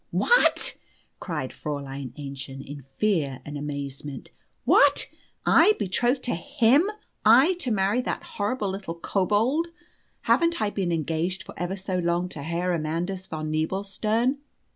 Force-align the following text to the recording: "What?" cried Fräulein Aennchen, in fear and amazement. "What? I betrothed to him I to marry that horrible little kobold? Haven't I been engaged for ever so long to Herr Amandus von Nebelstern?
"What?" 0.09 0.79
cried 1.19 1.51
Fräulein 1.51 2.11
Aennchen, 2.17 2.63
in 2.65 2.81
fear 2.81 3.39
and 3.45 3.55
amazement. 3.55 4.31
"What? 4.65 5.07
I 5.45 5.73
betrothed 5.73 6.23
to 6.23 6.33
him 6.33 6.89
I 7.23 7.53
to 7.59 7.69
marry 7.69 8.01
that 8.01 8.23
horrible 8.23 8.71
little 8.71 8.95
kobold? 8.95 9.67
Haven't 10.21 10.59
I 10.59 10.71
been 10.71 10.91
engaged 10.91 11.43
for 11.43 11.53
ever 11.55 11.77
so 11.77 11.99
long 11.99 12.29
to 12.29 12.41
Herr 12.41 12.73
Amandus 12.73 13.27
von 13.27 13.51
Nebelstern? 13.51 14.39